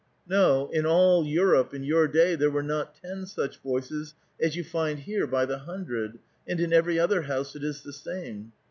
"No, 0.27 0.67
in 0.73 0.83
all 0.87 1.23
Europe 1.27 1.75
in 1.75 1.83
your 1.83 2.07
day 2.07 2.33
there 2.33 2.49
were 2.49 2.63
not 2.63 2.95
ten 2.95 3.27
such 3.27 3.59
voices 3.59 4.15
as 4.41 4.55
you 4.55 4.63
find 4.63 4.97
here 4.97 5.27
by 5.27 5.45
the 5.45 5.59
hundred, 5.59 6.17
and 6.47 6.59
in 6.59 6.73
every 6.73 6.97
other 6.99 7.21
house 7.21 7.55
it 7.55 7.63
is 7.63 7.83
the 7.83 7.93
same. 7.93 8.51